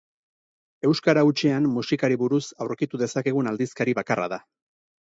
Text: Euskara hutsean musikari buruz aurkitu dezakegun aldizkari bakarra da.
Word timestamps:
Euskara 0.91 1.25
hutsean 1.27 1.69
musikari 1.75 2.19
buruz 2.25 2.43
aurkitu 2.67 3.05
dezakegun 3.05 3.53
aldizkari 3.55 3.99
bakarra 4.03 4.33
da. 4.37 4.43